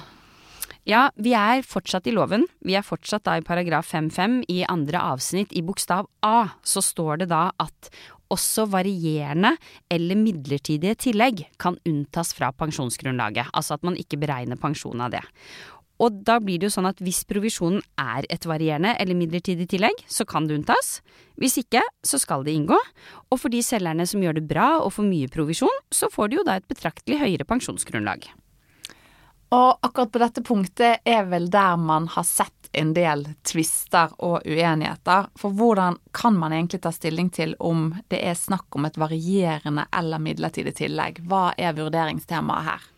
Ja, 0.89 1.09
vi 1.15 1.35
er 1.37 1.61
fortsatt 1.67 2.07
i 2.09 2.13
loven. 2.15 2.47
Vi 2.65 2.73
er 2.77 2.85
fortsatt 2.85 3.27
da 3.27 3.35
i 3.37 3.45
paragraf 3.45 3.91
5-5. 3.93 4.41
I 4.49 4.63
andre 4.65 5.03
avsnitt 5.13 5.53
i 5.53 5.61
bokstav 5.65 6.09
A 6.25 6.49
så 6.65 6.81
står 6.81 7.21
det 7.21 7.29
da 7.31 7.49
at 7.61 7.91
også 8.31 8.65
varierende 8.71 9.53
eller 9.91 10.17
midlertidige 10.17 10.95
tillegg 11.07 11.43
kan 11.61 11.77
unntas 11.87 12.31
fra 12.37 12.51
pensjonsgrunnlaget. 12.55 13.51
Altså 13.53 13.75
at 13.77 13.85
man 13.85 13.99
ikke 13.99 14.19
beregner 14.21 14.59
pensjon 14.59 15.03
av 15.03 15.13
det. 15.13 15.23
Og 16.01 16.21
da 16.25 16.39
blir 16.41 16.57
det 16.57 16.69
jo 16.69 16.73
sånn 16.73 16.89
at 16.89 17.01
hvis 17.03 17.21
provisjonen 17.29 17.81
er 18.01 18.25
et 18.33 18.45
varierende 18.49 18.95
eller 18.97 19.17
midlertidig 19.17 19.67
tillegg, 19.69 20.01
så 20.09 20.25
kan 20.25 20.47
det 20.49 20.57
unntas. 20.57 20.99
Hvis 21.37 21.59
ikke, 21.61 21.83
så 22.05 22.17
skal 22.21 22.45
det 22.47 22.55
inngå. 22.57 22.77
Og 23.29 23.37
for 23.39 23.53
de 23.53 23.61
selgerne 23.65 24.07
som 24.09 24.23
gjør 24.23 24.39
det 24.39 24.47
bra 24.49 24.71
og 24.81 24.95
får 24.97 25.07
mye 25.07 25.31
provisjon, 25.31 25.83
så 25.93 26.09
får 26.11 26.31
de 26.31 26.39
jo 26.39 26.47
da 26.47 26.57
et 26.57 26.71
betraktelig 26.71 27.21
høyere 27.21 27.47
pensjonsgrunnlag. 27.49 28.25
Og 29.51 29.83
akkurat 29.83 30.11
på 30.13 30.19
dette 30.21 30.41
punktet 30.47 31.03
er 31.05 31.25
vel 31.27 31.49
der 31.51 31.75
man 31.77 32.07
har 32.13 32.23
sett 32.23 32.69
en 32.71 32.93
del 32.95 33.25
tvister 33.43 34.13
og 34.23 34.47
uenigheter. 34.47 35.27
For 35.35 35.51
hvordan 35.51 35.97
kan 36.15 36.37
man 36.39 36.55
egentlig 36.55 36.79
ta 36.85 36.93
stilling 36.95 37.27
til 37.35 37.57
om 37.59 37.89
det 38.07 38.21
er 38.23 38.39
snakk 38.39 38.79
om 38.79 38.87
et 38.87 38.99
varierende 39.01 39.89
eller 39.91 40.23
midlertidig 40.23 40.77
tillegg? 40.79 41.19
Hva 41.27 41.49
er 41.59 41.75
vurderingstemaet 41.75 42.69
her? 42.69 42.90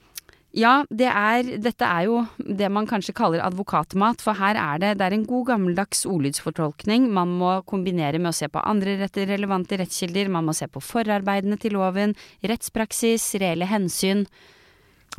Ja, 0.54 0.84
det 0.94 1.08
er, 1.10 1.48
dette 1.58 1.88
er 1.88 2.06
jo 2.06 2.20
det 2.38 2.68
man 2.70 2.86
kanskje 2.86 3.16
kaller 3.18 3.42
advokatmat, 3.42 4.22
for 4.22 4.38
her 4.38 4.54
er 4.54 4.82
det, 4.84 4.92
det 5.00 5.06
er 5.08 5.16
en 5.16 5.26
god 5.26 5.48
gammeldags 5.48 6.04
ordlydsfortolkning. 6.06 7.08
Man 7.10 7.32
må 7.40 7.56
kombinere 7.66 8.22
med 8.22 8.30
å 8.30 8.38
se 8.38 8.52
på 8.54 8.62
andre 8.62 9.00
relevante 9.02 9.80
rettskilder, 9.82 10.30
man 10.30 10.46
må 10.46 10.54
se 10.54 10.68
på 10.70 10.84
forarbeidene 10.84 11.58
til 11.58 11.74
loven, 11.74 12.14
rettspraksis, 12.46 13.32
reelle 13.42 13.66
hensyn. 13.66 14.28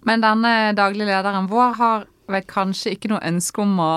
Men 0.06 0.22
denne 0.22 0.70
daglige 0.78 1.10
lederen 1.10 1.50
vår 1.50 1.74
har 1.82 2.06
vel 2.30 2.46
kanskje 2.46 2.94
ikke 2.94 3.10
noe 3.10 3.26
ønske 3.26 3.66
om 3.66 3.74
å 3.82 3.92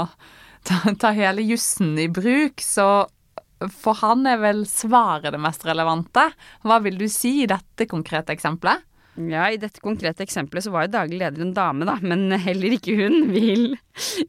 ta, 0.66 0.82
ta 0.98 1.14
hele 1.14 1.46
jussen 1.46 1.94
i 2.02 2.10
bruk, 2.10 2.66
så 2.66 3.06
for 3.78 4.02
han 4.02 4.26
er 4.30 4.42
vel 4.42 4.66
svaret 4.70 5.34
det 5.34 5.42
mest 5.42 5.70
relevante. 5.70 6.28
Hva 6.66 6.82
vil 6.82 6.98
du 6.98 7.06
si 7.14 7.44
i 7.44 7.50
dette 7.50 7.86
konkrete 7.90 8.34
eksempelet? 8.34 8.87
Ja, 9.18 9.48
i 9.50 9.58
dette 9.58 9.82
konkrete 9.82 10.22
eksempelet 10.26 10.68
så 10.68 10.72
var 10.74 10.86
jo 10.86 10.94
daglig 10.94 11.18
leder 11.22 11.42
en 11.42 11.56
dame, 11.56 11.88
da, 11.90 11.96
men 12.06 12.30
heller 12.44 12.76
ikke 12.76 12.94
hun 13.00 13.32
vil, 13.34 13.72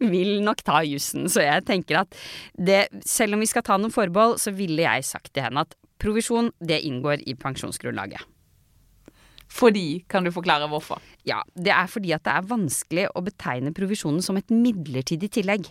vil 0.01 0.39
nok 0.47 0.63
ta 0.65 0.81
jussen. 0.87 1.29
Så 1.29 1.45
jeg 1.45 1.67
tenker 1.69 2.03
at 2.05 2.17
det, 2.57 2.87
selv 3.05 3.37
om 3.37 3.45
vi 3.45 3.51
skal 3.51 3.67
ta 3.67 3.77
noen 3.77 3.93
forbehold, 3.93 4.39
så 4.41 4.55
ville 4.57 4.87
jeg 4.87 5.05
sagt 5.09 5.35
til 5.35 5.45
henne 5.45 5.67
at 5.67 5.77
provisjon, 6.01 6.53
det 6.65 6.81
inngår 6.87 7.27
i 7.29 7.37
pensjonsgrunnlaget. 7.37 8.23
Fordi, 9.49 10.05
kan 10.09 10.27
du 10.27 10.31
forklare 10.33 10.69
hvorfor? 10.69 11.01
Ja, 11.27 11.39
det 11.57 11.73
er 11.73 11.89
fordi 11.89 12.13
at 12.13 12.25
det 12.27 12.35
er 12.37 12.49
vanskelig 12.51 13.07
å 13.17 13.23
betegne 13.25 13.73
provisjonen 13.77 14.21
som 14.25 14.37
et 14.37 14.53
midlertidig 14.53 15.31
tillegg. 15.39 15.71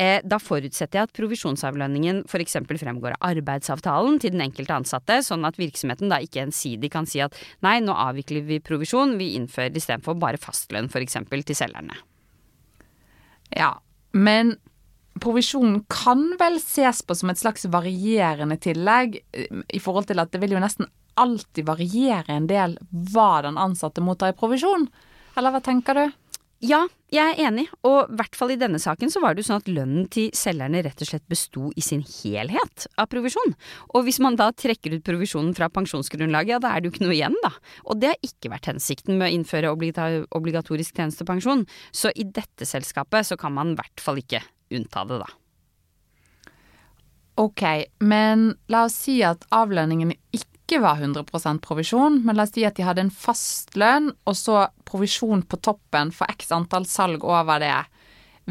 Eh, 0.00 0.18
da 0.26 0.40
forutsetter 0.42 0.98
jeg 0.98 1.08
at 1.08 1.14
provisjonsavlønningen 1.16 2.24
f.eks. 2.26 2.58
fremgår 2.66 3.14
av 3.16 3.28
arbeidsavtalen 3.30 4.18
til 4.22 4.34
den 4.34 4.42
enkelte 4.46 4.74
ansatte, 4.74 5.20
sånn 5.22 5.46
at 5.46 5.60
virksomheten 5.60 6.10
da 6.10 6.18
ikke 6.22 6.42
ensidig 6.48 6.90
kan 6.94 7.06
si 7.08 7.22
at 7.22 7.38
nei, 7.62 7.78
nå 7.84 7.94
avvikler 7.94 8.42
vi 8.48 8.58
provisjon, 8.62 9.14
vi 9.20 9.32
innfører 9.38 9.78
istedenfor 9.78 10.18
bare 10.18 10.40
fastlønn 10.42 10.90
f.eks. 10.90 11.22
til 11.30 11.58
selgerne. 11.58 12.02
Ja, 13.54 13.76
men 14.12 14.56
provisjonen 15.22 15.82
kan 15.92 16.32
vel 16.40 16.58
ses 16.62 17.02
på 17.06 17.14
som 17.16 17.30
et 17.30 17.40
slags 17.40 17.68
varierende 17.70 18.58
tillegg, 18.58 19.22
eh, 19.30 19.62
i 19.70 19.82
forhold 19.82 20.10
til 20.10 20.22
at 20.22 20.34
det 20.34 20.42
vil 20.42 20.56
jo 20.56 20.62
nesten 20.62 20.90
alltid 21.20 21.66
variere 21.68 22.32
en 22.32 22.48
del 22.50 22.78
hva 23.12 23.42
den 23.46 23.60
ansatte 23.60 24.04
mottar 24.04 24.32
i 24.32 24.38
provisjon? 24.38 24.88
Eller 25.36 25.54
hva 25.54 25.62
tenker 25.64 25.98
du? 25.98 26.04
Ja, 26.62 26.84
jeg 27.10 27.32
er 27.32 27.48
enig, 27.48 27.64
og 27.82 28.12
i 28.12 28.16
hvert 28.20 28.36
fall 28.38 28.52
i 28.54 28.56
denne 28.60 28.78
saken 28.78 29.10
så 29.10 29.18
var 29.18 29.34
det 29.34 29.42
jo 29.42 29.48
sånn 29.48 29.64
at 29.64 29.70
lønnen 29.72 30.04
til 30.14 30.28
selgerne 30.38 30.84
rett 30.86 31.02
og 31.02 31.08
slett 31.08 31.24
besto 31.26 31.72
i 31.74 31.82
sin 31.82 32.04
helhet 32.06 32.86
av 32.94 33.08
provisjon. 33.10 33.56
Og 33.90 34.06
hvis 34.06 34.20
man 34.22 34.38
da 34.38 34.46
trekker 34.54 34.94
ut 34.94 35.02
provisjonen 35.02 35.56
fra 35.58 35.66
pensjonsgrunnlaget, 35.74 36.54
ja 36.54 36.60
da 36.62 36.70
er 36.70 36.78
det 36.78 36.88
jo 36.88 36.94
ikke 36.94 37.04
noe 37.08 37.16
igjen, 37.16 37.34
da. 37.42 37.50
Og 37.90 37.98
det 37.98 38.12
har 38.12 38.30
ikke 38.30 38.52
vært 38.54 38.70
hensikten 38.70 39.18
med 39.18 39.26
å 39.26 39.34
innføre 39.40 39.74
obligatorisk 39.74 41.02
tjenestepensjon, 41.02 41.66
så 41.90 42.14
i 42.14 42.30
dette 42.30 42.68
selskapet 42.68 43.32
så 43.32 43.40
kan 43.40 43.58
man 43.58 43.74
i 43.74 43.80
hvert 43.82 44.06
fall 44.06 44.22
ikke 44.22 44.44
unnta 44.70 45.02
det, 45.10 45.18
da. 45.26 45.32
Ok, 47.42 47.62
men 48.04 48.52
la 48.70 48.84
oss 48.86 49.02
si 49.08 49.18
at 49.24 49.48
avlønningen 49.56 50.12
ikke 50.36 50.41
ikke 50.72 50.86
var 50.86 51.00
100% 51.04 51.60
provisjon, 51.60 52.22
men 52.24 52.38
la 52.38 52.46
oss 52.46 52.54
si 52.54 52.62
at 52.64 52.78
de 52.78 52.86
hadde 52.86 53.04
en 53.04 53.12
fast 53.12 53.74
lønn, 53.76 54.08
og 54.24 54.36
så 54.38 54.70
provisjon 54.88 55.44
på 55.44 55.58
toppen 55.60 56.12
for 56.16 56.30
x 56.32 56.48
antall 56.54 56.86
salg 56.88 57.26
over 57.28 57.60
det. 57.60 57.76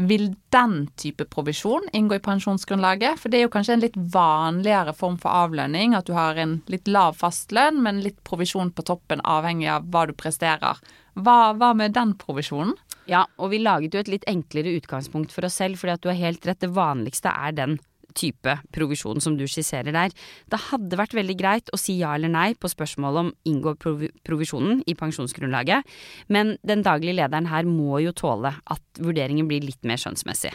Vil 0.08 0.28
den 0.54 0.86
type 0.96 1.26
provisjon 1.28 1.88
inngå 1.92 2.16
i 2.16 2.22
pensjonsgrunnlaget? 2.22 3.18
For 3.18 3.28
det 3.28 3.40
er 3.40 3.44
jo 3.48 3.52
kanskje 3.52 3.74
en 3.74 3.82
litt 3.82 3.98
vanligere 4.14 4.94
form 4.96 5.18
for 5.20 5.34
avlønning, 5.34 5.96
at 5.98 6.06
du 6.06 6.14
har 6.14 6.38
en 6.38 6.60
litt 6.70 6.86
lav 6.86 7.18
fastlønn, 7.18 7.82
men 7.82 8.00
litt 8.06 8.22
provisjon 8.24 8.70
på 8.70 8.86
toppen 8.86 9.20
avhengig 9.26 9.68
av 9.74 9.90
hva 9.90 10.06
du 10.06 10.14
presterer. 10.14 10.78
Hva, 11.18 11.52
hva 11.58 11.74
med 11.76 11.98
den 11.98 12.14
provisjonen? 12.22 12.76
Ja, 13.10 13.26
og 13.36 13.50
vi 13.50 13.58
laget 13.58 13.96
jo 13.96 14.00
et 14.00 14.12
litt 14.12 14.28
enklere 14.30 14.76
utgangspunkt 14.78 15.34
for 15.34 15.44
oss 15.48 15.58
selv, 15.58 15.80
fordi 15.80 15.98
at 15.98 16.06
du 16.06 16.12
har 16.12 16.20
helt 16.22 16.46
rett, 16.46 16.62
det 16.62 16.70
vanligste 16.70 17.34
er 17.34 17.58
den 17.58 17.80
type 18.16 18.54
provisjon 18.74 19.20
som 19.22 19.36
du 19.38 19.44
skisserer 19.50 19.94
der. 19.94 20.14
Det 20.50 20.60
hadde 20.68 20.98
vært 21.00 21.16
veldig 21.16 21.36
greit 21.38 21.72
å 21.72 21.80
si 21.80 21.98
ja 22.00 22.14
eller 22.16 22.32
nei 22.32 22.52
på 22.54 22.70
spørsmålet 22.70 23.24
om 23.24 23.32
inngår 23.48 23.78
provisjonen 24.26 24.82
i 24.86 24.96
pensjonsgrunnlaget, 24.98 25.88
men 26.32 26.56
den 26.66 26.84
daglige 26.86 27.16
lederen 27.18 27.50
her 27.50 27.68
må 27.68 28.00
jo 28.04 28.14
tåle 28.16 28.54
at 28.54 29.02
vurderingen 29.02 29.48
blir 29.50 29.64
litt 29.64 29.82
mer 29.88 30.00
skjønnsmessig. 30.00 30.52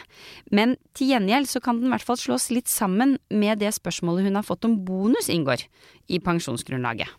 Men 0.54 0.76
til 0.98 1.14
gjengjeld 1.14 1.50
så 1.50 1.62
kan 1.64 1.80
den 1.80 1.90
i 1.90 1.94
hvert 1.96 2.06
fall 2.06 2.20
slås 2.20 2.50
litt 2.54 2.70
sammen 2.70 3.18
med 3.30 3.62
det 3.62 3.74
spørsmålet 3.76 4.28
hun 4.28 4.38
har 4.40 4.46
fått 4.46 4.68
om 4.68 4.78
bonus 4.86 5.30
inngår 5.32 5.64
i 6.08 6.20
pensjonsgrunnlaget. 6.24 7.10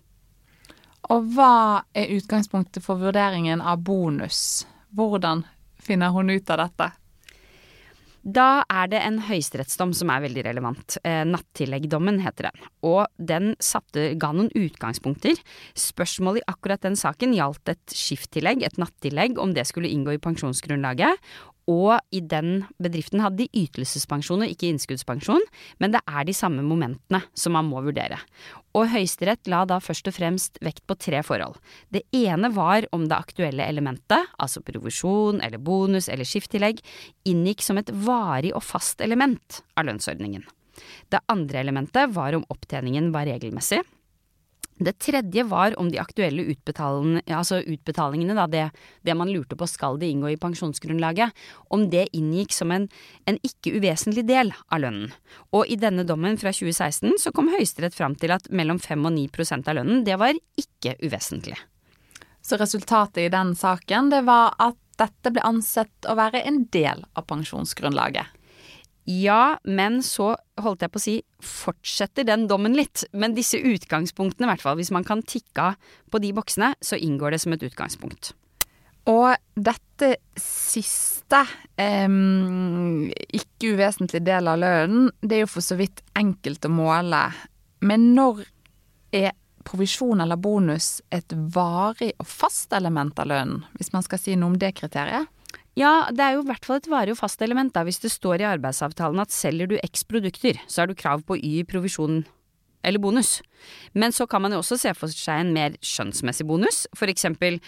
Og 1.09 1.31
hva 1.33 1.85
er 1.97 2.11
utgangspunktet 2.17 2.83
for 2.85 2.99
vurderingen 3.01 3.63
av 3.63 3.79
bonus? 3.85 4.65
Hvordan 4.93 5.45
finner 5.79 6.11
hun 6.13 6.29
ut 6.29 6.49
av 6.51 6.65
dette? 6.65 6.89
Da 8.29 8.63
er 8.69 8.89
det 8.91 8.99
en 9.01 9.17
høyesterettsdom 9.25 9.93
som 9.95 10.09
er 10.13 10.21
veldig 10.25 10.43
relevant. 10.45 10.97
Eh, 11.07 11.23
Nattilleggdommen 11.25 12.19
heter 12.21 12.49
den. 12.49 12.65
Og 12.85 13.05
den 13.17 13.53
satte, 13.63 14.11
ga 14.19 14.31
noen 14.35 14.51
utgangspunkter. 14.59 15.39
Spørsmålet 15.79 16.43
i 16.43 16.49
akkurat 16.51 16.83
den 16.85 16.97
saken 16.99 17.33
gjaldt 17.37 17.71
et 17.73 17.95
skifttillegg, 17.95 18.65
et 18.67 18.77
nattillegg, 18.81 19.39
om 19.41 19.55
det 19.55 19.65
skulle 19.69 19.89
inngå 19.89 20.17
i 20.17 20.21
pensjonsgrunnlaget. 20.21 21.31
Og 21.69 21.99
i 22.15 22.21
den 22.25 22.63
bedriften 22.81 23.21
hadde 23.21 23.43
de 23.43 23.63
ytelsespensjon 23.65 24.41
og 24.45 24.51
ikke 24.51 24.71
innskuddspensjon, 24.71 25.43
men 25.77 25.93
det 25.93 26.01
er 26.09 26.25
de 26.25 26.33
samme 26.33 26.63
momentene 26.65 27.21
som 27.37 27.53
man 27.53 27.69
må 27.69 27.83
vurdere. 27.85 28.17
Og 28.77 28.89
Høyesterett 28.89 29.49
la 29.51 29.61
da 29.69 29.77
først 29.83 30.09
og 30.09 30.15
fremst 30.17 30.57
vekt 30.65 30.81
på 30.89 30.97
tre 30.97 31.21
forhold. 31.25 31.59
Det 31.93 32.03
ene 32.15 32.49
var 32.55 32.87
om 32.95 33.05
det 33.09 33.17
aktuelle 33.17 33.67
elementet, 33.69 34.31
altså 34.41 34.63
provisjon 34.65 35.43
eller 35.45 35.61
bonus 35.61 36.09
eller 36.09 36.27
skifttillegg, 36.27 36.81
inngikk 37.29 37.65
som 37.65 37.81
et 37.81 37.93
varig 37.93 38.55
og 38.55 38.65
fast 38.65 39.05
element 39.05 39.61
av 39.77 39.89
lønnsordningen. 39.89 40.47
Det 41.11 41.21
andre 41.29 41.61
elementet 41.61 42.13
var 42.15 42.33
om 42.37 42.45
opptjeningen 42.49 43.11
var 43.13 43.27
regelmessig. 43.29 43.81
Det 44.79 44.93
tredje 45.03 45.43
var 45.43 45.75
om 45.79 45.89
de 45.91 45.99
aktuelle 45.99 46.45
utbetalingene, 46.53 47.23
altså 47.35 47.59
utbetalingene 47.59 48.35
da, 48.37 48.45
det, 48.47 48.61
det, 49.03 49.15
man 49.19 49.31
lurte 49.31 49.57
på 49.59 49.67
skal 49.67 49.99
det 49.99 50.07
inngå 50.13 50.31
i 50.31 50.39
pensjonsgrunnlaget, 50.39 51.35
om 51.75 51.83
det 51.91 52.05
inngikk 52.15 52.55
som 52.55 52.71
en, 52.71 52.87
en 53.27 53.39
ikke 53.43 53.75
uvesentlig 53.75 54.23
del 54.29 54.53
av 54.71 54.85
lønnen. 54.85 55.11
Og 55.51 55.67
i 55.67 55.75
denne 55.79 56.07
dommen 56.07 56.39
fra 56.39 56.53
2016 56.55 57.19
så 57.19 57.35
kom 57.35 57.51
Høyesterett 57.51 57.97
fram 57.97 58.15
til 58.19 58.31
at 58.35 58.47
mellom 58.55 58.79
5 58.79 59.03
og 59.03 59.17
9% 59.17 59.67
av 59.67 59.81
lønnen, 59.81 60.05
det 60.07 60.15
var 60.21 60.39
ikke 60.59 60.95
uvesentlig. 61.03 61.59
Så 62.39 62.55
resultatet 62.55 63.25
i 63.25 63.33
den 63.33 63.51
saken, 63.59 64.13
det 64.13 64.23
var 64.31 64.55
at 64.63 64.79
dette 64.99 65.31
ble 65.35 65.43
ansett 65.43 66.07
å 66.07 66.15
være 66.19 66.45
en 66.47 66.63
del 66.71 67.03
av 67.19 67.27
pensjonsgrunnlaget? 67.27 68.38
Ja, 69.09 69.57
men 69.63 70.03
så 70.05 70.35
holdt 70.61 70.83
jeg 70.85 70.93
på 70.93 70.99
å 70.99 71.01
si 71.01 71.15
fortsetter 71.41 72.27
den 72.27 72.43
dommen 72.49 72.75
litt. 72.77 73.07
Men 73.09 73.33
disse 73.33 73.57
utgangspunktene, 73.57 74.45
i 74.45 74.51
hvert 74.51 74.61
fall 74.61 74.77
hvis 74.77 74.93
man 74.93 75.07
kan 75.07 75.23
tikke 75.25 75.71
av 75.71 75.95
på 76.13 76.21
de 76.21 76.29
boksene, 76.37 76.75
så 76.77 76.99
inngår 76.99 77.33
det 77.33 77.41
som 77.41 77.55
et 77.55 77.65
utgangspunkt. 77.65 78.33
Og 79.09 79.33
dette 79.57 80.11
siste, 80.37 81.41
eh, 81.79 82.05
ikke 83.39 83.73
uvesentlig 83.73 84.21
del 84.27 84.51
av 84.51 84.61
lønnen, 84.61 85.09
det 85.21 85.39
er 85.39 85.45
jo 85.47 85.53
for 85.55 85.65
så 85.65 85.79
vidt 85.79 86.03
enkelt 86.13 86.69
å 86.69 86.69
måle. 86.69 87.23
Men 87.81 88.11
når 88.13 88.45
er 89.11 89.33
provisjon 89.65 90.21
eller 90.21 90.37
bonus 90.37 91.01
et 91.11 91.33
varig 91.33 92.13
og 92.19 92.27
fast 92.27 92.73
element 92.73 93.17
av 93.19 93.29
lønnen, 93.31 93.65
hvis 93.77 93.93
man 93.93 94.05
skal 94.05 94.21
si 94.21 94.35
noe 94.35 94.53
om 94.53 94.59
det 94.61 94.75
kriteriet? 94.77 95.27
Ja, 95.77 96.09
det 96.11 96.23
er 96.23 96.35
jo 96.35 96.43
i 96.43 96.49
hvert 96.49 96.65
fall 96.65 96.79
et 96.79 96.89
varig 96.89 97.13
og 97.13 97.19
fast 97.21 97.41
element 97.45 97.73
da, 97.75 97.83
hvis 97.87 98.01
det 98.03 98.11
står 98.11 98.41
i 98.41 98.49
arbeidsavtalen 98.49 99.21
at 99.21 99.33
selger 99.33 99.69
du 99.69 99.77
x 99.85 100.03
produkter, 100.07 100.57
så 100.67 100.83
har 100.83 100.89
du 100.89 100.97
krav 100.97 101.21
på 101.27 101.37
y 101.37 101.61
provisjon 101.67 102.23
eller 102.83 103.01
bonus. 103.03 103.39
Men 103.93 104.15
så 104.15 104.27
kan 104.27 104.41
man 104.41 104.55
jo 104.55 104.63
også 104.63 104.79
se 104.79 104.93
for 104.97 105.11
seg 105.11 105.43
en 105.43 105.53
mer 105.55 105.77
skjønnsmessig 105.83 106.47
bonus, 106.47 106.85
for 106.97 107.11
eksempel 107.11 107.59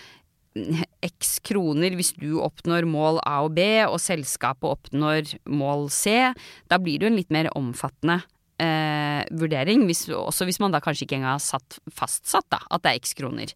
x 1.05 1.37
kroner 1.47 1.95
hvis 1.95 2.11
du 2.19 2.41
oppnår 2.43 2.87
mål 2.89 3.21
A 3.23 3.37
og 3.45 3.55
B, 3.55 3.63
og 3.87 4.01
selskapet 4.03 4.67
oppnår 4.67 5.35
mål 5.47 5.87
C. 5.93 6.33
Da 6.71 6.79
blir 6.81 6.99
det 6.99 7.07
jo 7.07 7.11
en 7.13 7.19
litt 7.21 7.31
mer 7.31 7.51
omfattende 7.55 8.21
eh, 8.61 9.21
vurdering, 9.37 9.85
hvis, 9.89 10.05
også 10.13 10.45
hvis 10.47 10.59
man 10.61 10.73
da 10.73 10.81
kanskje 10.83 11.07
ikke 11.07 11.17
engang 11.17 11.35
har 11.35 11.43
satt, 11.43 11.79
fastsatt 11.95 12.47
da, 12.53 12.61
at 12.69 12.83
det 12.83 12.91
er 12.91 13.01
x 13.01 13.15
kroner. 13.17 13.53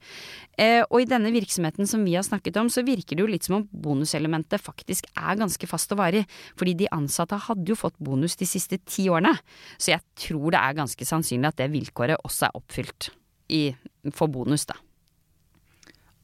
Eh, 0.58 0.82
og 0.88 1.04
i 1.04 1.10
denne 1.10 1.32
virksomheten 1.36 1.90
som 1.90 2.06
vi 2.08 2.16
har 2.18 2.26
snakket 2.26 2.58
om, 2.62 2.72
så 2.72 2.86
virker 2.88 3.18
det 3.18 3.26
jo 3.26 3.30
litt 3.32 3.48
som 3.48 3.60
om 3.60 3.68
bonuselementet 3.70 4.64
faktisk 4.64 5.10
er 5.14 5.38
ganske 5.42 5.70
fast 5.70 5.94
og 5.96 6.02
varig, 6.02 6.26
fordi 6.60 6.78
de 6.84 6.92
ansatte 6.96 7.40
hadde 7.48 7.70
jo 7.72 7.80
fått 7.80 8.00
bonus 8.04 8.38
de 8.40 8.50
siste 8.50 8.82
ti 8.88 9.08
årene. 9.12 9.36
Så 9.78 9.94
jeg 9.94 10.04
tror 10.28 10.56
det 10.56 10.64
er 10.64 10.82
ganske 10.82 11.08
sannsynlig 11.08 11.52
at 11.52 11.62
det 11.62 11.72
vilkåret 11.76 12.22
også 12.26 12.50
er 12.50 12.60
oppfylt 12.60 13.12
i, 13.54 13.70
for 14.16 14.32
bonus, 14.32 14.66
da. 14.70 14.80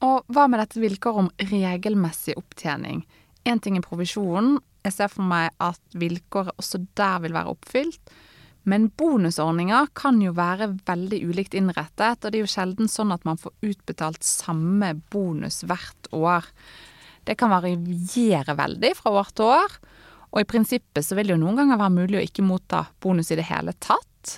Og 0.01 0.25
hva 0.33 0.47
med 0.49 0.57
dette 0.63 0.81
vilkåret 0.81 1.27
om 1.27 1.31
regelmessig 1.51 2.33
opptjening? 2.39 3.03
Én 3.45 3.61
ting 3.61 3.77
er 3.77 3.85
provisjonen. 3.85 4.57
Jeg 4.81 4.95
ser 4.95 5.11
for 5.13 5.25
meg 5.29 5.51
at 5.61 5.81
vilkåret 5.97 6.57
også 6.57 6.81
der 6.97 7.21
vil 7.21 7.35
være 7.37 7.53
oppfylt. 7.53 8.13
Men 8.63 8.91
bonusordninger 8.97 9.89
kan 9.97 10.19
jo 10.21 10.35
være 10.37 10.69
veldig 10.85 11.19
ulikt 11.25 11.55
innrettet, 11.57 12.21
og 12.21 12.29
det 12.29 12.37
er 12.37 12.43
jo 12.43 12.53
sjelden 12.53 12.91
sånn 12.91 13.13
at 13.13 13.25
man 13.25 13.39
får 13.41 13.55
utbetalt 13.65 14.25
samme 14.25 14.93
bonus 15.13 15.63
hvert 15.65 16.11
år. 16.13 16.45
Det 17.25 17.37
kan 17.39 17.53
variere 17.53 18.55
veldig 18.57 18.93
fra 18.99 19.15
år 19.17 19.33
til 19.33 19.49
år, 19.49 19.75
og 20.31 20.39
i 20.39 20.47
prinsippet 20.47 21.05
så 21.05 21.17
vil 21.17 21.31
det 21.31 21.35
jo 21.35 21.41
noen 21.41 21.57
ganger 21.59 21.81
være 21.81 21.97
mulig 21.97 22.19
å 22.19 22.25
ikke 22.25 22.45
motta 22.45 22.85
bonus 23.03 23.33
i 23.33 23.39
det 23.39 23.49
hele 23.49 23.73
tatt. 23.81 24.37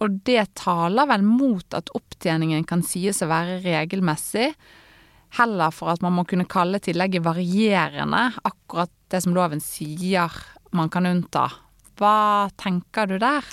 Og 0.00 0.22
det 0.24 0.54
taler 0.56 1.08
vel 1.10 1.24
mot 1.26 1.76
at 1.76 1.92
opptjeningen 1.96 2.64
kan 2.68 2.82
sies 2.86 3.20
å 3.20 3.28
være 3.30 3.60
regelmessig, 3.66 4.54
heller 5.36 5.70
for 5.70 5.92
at 5.92 6.00
man 6.02 6.16
må 6.16 6.24
kunne 6.26 6.48
kalle 6.50 6.80
tillegget 6.82 7.22
varierende, 7.22 8.30
akkurat 8.42 8.90
det 9.12 9.20
som 9.22 9.36
loven 9.36 9.60
sier 9.62 10.32
man 10.74 10.90
kan 10.90 11.06
unnta 11.06 11.50
hva 12.00 12.48
tenker 12.60 13.10
du 13.10 13.18
der? 13.20 13.46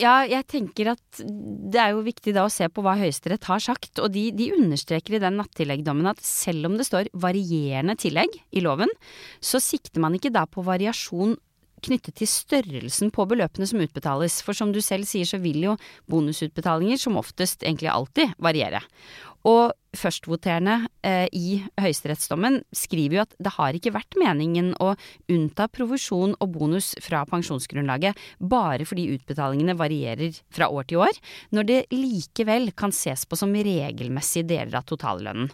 Ja, 0.00 0.22
jeg 0.24 0.46
tenker 0.48 0.94
at 0.94 1.18
det 1.20 1.80
er 1.80 1.92
jo 1.92 2.04
viktig 2.06 2.32
da 2.32 2.46
å 2.46 2.52
se 2.52 2.70
på 2.72 2.80
hva 2.84 2.94
Høyesterett 2.96 3.44
har 3.50 3.60
sagt, 3.60 4.00
og 4.00 4.08
de, 4.14 4.30
de 4.32 4.48
understreker 4.56 5.18
i 5.18 5.20
den 5.20 5.36
nattilleggdommen 5.36 6.08
at 6.08 6.22
selv 6.24 6.70
om 6.70 6.78
det 6.80 6.86
står 6.88 7.10
varierende 7.20 7.98
tillegg 8.00 8.38
i 8.56 8.62
loven, 8.64 8.92
så 9.44 9.60
sikter 9.60 10.00
man 10.00 10.16
ikke 10.16 10.32
da 10.32 10.46
på 10.48 10.64
variasjon 10.64 11.36
knyttet 11.86 12.18
til 12.20 12.30
størrelsen 12.30 13.12
på 13.14 13.26
beløpene 13.30 13.68
som 13.68 13.82
utbetales, 13.82 14.40
for 14.44 14.56
som 14.56 14.74
du 14.74 14.80
selv 14.84 15.08
sier 15.08 15.28
så 15.28 15.40
vil 15.42 15.64
jo 15.70 15.76
bonusutbetalinger 16.10 17.00
som 17.00 17.18
oftest 17.20 17.64
egentlig 17.64 17.90
alltid 17.92 18.36
variere. 18.38 18.82
Og 19.48 19.72
førstvoterende 19.96 20.74
eh, 21.06 21.26
i 21.32 21.60
høyesterettsdommen 21.80 22.60
skriver 22.76 23.16
jo 23.16 23.22
at 23.22 23.32
det 23.40 23.52
har 23.56 23.76
ikke 23.76 23.94
vært 23.94 24.18
meningen 24.20 24.74
å 24.82 24.92
unnta 25.32 25.66
provisjon 25.72 26.34
og 26.36 26.52
bonus 26.54 26.92
fra 27.02 27.22
pensjonsgrunnlaget 27.28 28.20
bare 28.52 28.84
fordi 28.88 29.08
utbetalingene 29.16 29.78
varierer 29.80 30.36
fra 30.52 30.68
år 30.68 30.90
til 30.90 31.00
år, 31.06 31.22
når 31.56 31.70
det 31.70 31.80
likevel 31.94 32.74
kan 32.76 32.92
ses 32.94 33.24
på 33.24 33.38
som 33.40 33.56
regelmessige 33.56 34.50
deler 34.52 34.76
av 34.78 34.86
totallønnen. 34.90 35.48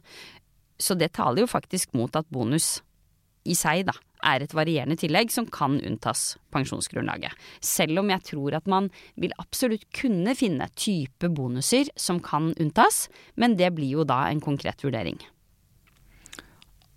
Så 0.76 0.98
det 0.98 1.14
taler 1.16 1.44
jo 1.44 1.48
faktisk 1.48 1.94
mot 1.96 2.18
at 2.18 2.28
bonus 2.28 2.80
i 3.46 3.56
seg, 3.58 3.86
da, 3.88 3.94
er 4.26 4.42
et 4.42 4.54
varierende 4.56 4.96
tillegg 4.98 5.30
som 5.32 5.46
kan 5.52 5.78
unntas 5.78 6.34
pensjonsgrunnlaget. 6.54 7.32
Selv 7.64 8.02
om 8.02 8.10
jeg 8.12 8.24
tror 8.32 8.58
at 8.58 8.68
man 8.70 8.90
vil 9.14 9.34
absolutt 9.42 9.86
kunne 9.96 10.34
finne 10.38 10.68
type 10.74 11.30
bonuser 11.32 11.92
som 11.96 12.20
kan 12.24 12.52
unntas, 12.56 13.06
men 13.36 13.56
det 13.60 13.72
blir 13.76 14.00
jo 14.00 14.08
da 14.08 14.26
en 14.30 14.42
konkret 14.44 14.82
vurdering. 14.84 15.20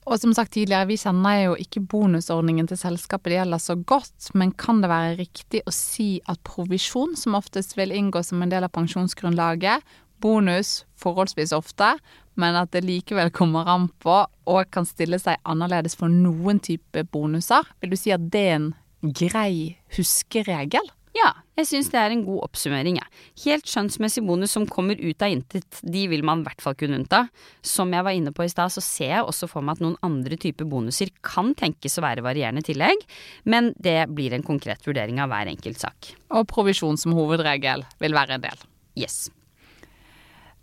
Og 0.09 0.17
som 0.17 0.31
sagt 0.33 0.55
tidligere, 0.55 0.87
vi 0.89 0.97
kjenner 0.97 1.43
jo 1.43 1.55
ikke 1.61 1.83
bonusordningen 1.85 2.65
til 2.69 2.79
selskapet 2.81 3.29
det 3.29 3.35
gjelder 3.37 3.61
så 3.61 3.75
godt, 3.77 4.31
men 4.33 4.55
kan 4.57 4.79
det 4.81 4.89
være 4.89 5.17
riktig 5.19 5.61
å 5.69 5.73
si 5.75 6.15
at 6.25 6.41
provisjon, 6.47 7.13
som 7.19 7.37
oftest 7.37 7.75
vil 7.77 7.93
inngå 7.93 8.23
som 8.25 8.41
en 8.41 8.49
del 8.49 8.65
av 8.65 8.73
pensjonsgrunnlaget, 8.73 9.85
bonus 10.21 10.83
forholdsvis 10.99 11.53
ofte, 11.55 11.93
men 12.39 12.57
at 12.59 12.71
det 12.75 12.85
likevel 12.85 13.31
kommer 13.35 13.67
an 13.69 13.89
på 14.03 14.21
og 14.23 14.71
kan 14.73 14.87
stille 14.87 15.19
seg 15.21 15.41
annerledes 15.47 15.97
for 15.99 16.11
noen 16.11 16.61
type 16.63 17.03
bonuser. 17.13 17.67
Vil 17.81 17.93
du 17.93 17.99
si 17.99 18.13
at 18.15 18.29
det 18.31 18.45
er 18.45 18.55
en 18.59 18.71
grei 19.01 19.79
huskeregel? 19.97 20.87
Ja, 21.17 21.31
jeg 21.57 21.65
syns 21.65 21.89
det 21.91 21.97
er 21.99 22.13
en 22.13 22.21
god 22.23 22.43
oppsummering, 22.45 22.99
jeg. 22.99 23.21
Helt 23.43 23.67
skjønnsmessig 23.67 24.21
bonus 24.27 24.53
som 24.55 24.67
kommer 24.69 24.99
ut 24.99 25.23
av 25.25 25.33
intet, 25.33 25.79
de 25.81 26.03
vil 26.11 26.21
man 26.25 26.43
i 26.43 26.45
hvert 26.47 26.61
fall 26.63 26.77
kunne 26.79 26.99
unnta. 26.99 27.23
Som 27.65 27.95
jeg 27.95 28.05
var 28.05 28.15
inne 28.15 28.33
på 28.35 28.45
i 28.45 28.51
stad, 28.51 28.71
så 28.71 28.83
ser 28.85 29.15
jeg 29.15 29.25
også 29.25 29.49
for 29.49 29.65
meg 29.65 29.79
at 29.79 29.83
noen 29.83 29.97
andre 30.05 30.37
typer 30.39 30.69
bonuser 30.69 31.11
kan 31.25 31.51
tenkes 31.59 31.97
å 31.97 32.05
være 32.05 32.23
varierende 32.25 32.63
tillegg, 32.65 33.03
men 33.49 33.73
det 33.81 34.03
blir 34.13 34.37
en 34.37 34.45
konkret 34.45 34.85
vurdering 34.85 35.19
av 35.23 35.33
hver 35.33 35.49
enkelt 35.51 35.81
sak. 35.81 36.13
Og 36.29 36.47
provisjon 36.51 36.99
som 37.01 37.17
hovedregel 37.17 37.87
vil 37.99 38.15
være 38.15 38.37
en 38.37 38.45
del. 38.45 38.65
Yes. 38.99 39.27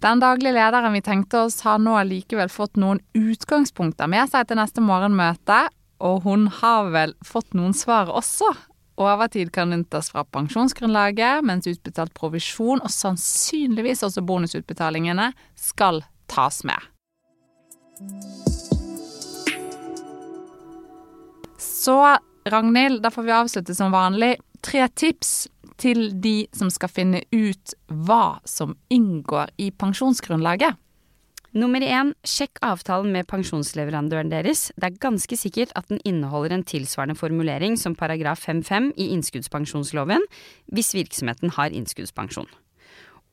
Den 0.04 0.20
daglige 0.20 0.52
lederen 0.52 0.92
vi 0.92 1.00
tenkte 1.00 1.46
oss 1.46 1.62
har 1.64 1.78
nå 1.80 1.96
likevel 2.04 2.50
fått 2.52 2.76
noen 2.76 3.00
utgangspunkter 3.16 4.10
med 4.12 4.28
seg 4.28 4.48
til 4.48 4.60
neste 4.60 4.84
morgenmøte, 4.84 5.66
og 6.04 6.26
hun 6.26 6.50
har 6.58 6.90
vel 6.92 7.14
fått 7.24 7.56
noen 7.56 7.72
svar 7.74 8.12
også. 8.12 8.50
Overtid 9.00 9.52
kan 9.52 9.72
unntas 9.72 10.10
fra 10.12 10.24
pensjonsgrunnlaget, 10.36 11.44
mens 11.44 11.68
utbetalt 11.68 12.12
provisjon 12.16 12.80
og 12.84 12.92
sannsynligvis 12.92 14.04
også 14.04 14.24
bonusutbetalingene 14.24 15.30
skal 15.56 16.02
tas 16.32 16.62
med. 16.68 16.80
Så 21.56 21.96
Ragnhild, 22.46 23.00
da 23.02 23.10
får 23.10 23.24
vi 23.26 23.36
avslutte 23.36 23.74
som 23.74 23.92
vanlig. 23.96 24.36
Tre 24.64 24.88
tips 24.88 25.46
til 25.80 26.10
de 26.22 26.46
som 26.56 26.70
skal 26.72 26.92
finne 26.92 27.22
ut 27.34 27.76
hva 27.86 28.38
som 28.48 28.74
inngår 28.92 29.52
i 29.62 29.70
pensjonsgrunnlaget. 29.70 30.76
Nummer 31.56 31.80
én, 31.80 32.10
sjekk 32.26 32.58
avtalen 32.66 33.14
med 33.14 33.24
pensjonsleverandøren 33.30 34.28
deres. 34.28 34.66
Det 34.76 34.90
er 34.90 34.98
ganske 35.00 35.38
sikkert 35.40 35.70
at 35.78 35.88
den 35.88 36.02
inneholder 36.04 36.52
en 36.52 36.66
tilsvarende 36.68 37.16
formulering 37.16 37.78
som 37.80 37.94
paragraf 37.96 38.42
5-5 38.44 38.90
i 39.00 39.06
innskuddspensjonsloven, 39.14 40.26
hvis 40.68 40.92
virksomheten 40.98 41.54
har 41.56 41.72
innskuddspensjon. 41.72 42.50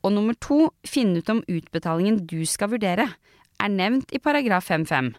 Og 0.04 0.12
nummer 0.12 0.36
to, 0.40 0.70
finn 0.88 1.12
ut 1.18 1.28
om 1.32 1.42
utbetalingen 1.44 2.22
du 2.24 2.46
skal 2.48 2.72
vurdere, 2.72 3.10
er 3.60 3.76
nevnt 3.76 4.16
i 4.16 4.22
paragraf 4.24 4.70
5-5. 4.72 5.12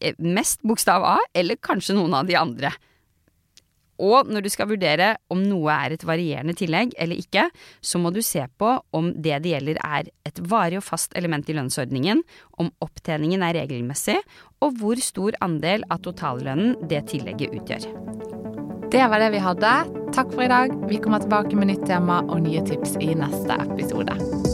Eh, 0.00 0.16
mest 0.20 0.64
bokstav 0.64 1.04
A, 1.04 1.18
eller 1.36 1.60
kanskje 1.60 1.96
noen 1.96 2.16
av 2.16 2.28
de 2.28 2.36
andre. 2.40 2.72
Og 4.00 4.30
når 4.32 4.44
du 4.44 4.50
skal 4.52 4.70
vurdere 4.70 5.12
om 5.32 5.42
noe 5.44 5.74
er 5.74 5.94
et 5.94 6.06
varierende 6.08 6.56
tillegg 6.56 6.94
eller 7.00 7.20
ikke, 7.20 7.48
så 7.84 8.00
må 8.00 8.12
du 8.14 8.22
se 8.24 8.46
på 8.60 8.72
om 8.96 9.12
det 9.14 9.42
det 9.44 9.54
gjelder 9.54 9.80
er 9.84 10.10
et 10.28 10.40
varig 10.50 10.80
og 10.80 10.86
fast 10.86 11.16
element 11.18 11.48
i 11.50 11.56
lønnsordningen, 11.56 12.24
om 12.60 12.72
opptjeningen 12.84 13.44
er 13.44 13.60
regelmessig, 13.60 14.18
og 14.64 14.80
hvor 14.80 15.00
stor 15.04 15.36
andel 15.44 15.84
av 15.90 16.02
totallønnen 16.04 16.76
det 16.90 17.06
tillegget 17.12 17.56
utgjør. 17.60 17.88
Det 18.90 19.04
var 19.06 19.22
det 19.22 19.30
vi 19.36 19.42
hadde. 19.44 19.74
Takk 20.16 20.32
for 20.34 20.42
i 20.42 20.50
dag. 20.50 20.74
Vi 20.90 20.98
kommer 20.98 21.22
tilbake 21.22 21.54
med 21.54 21.70
nytt 21.70 21.86
tema 21.86 22.24
og 22.26 22.42
nye 22.42 22.64
tips 22.66 22.98
i 22.98 23.12
neste 23.14 23.60
episode. 23.68 24.49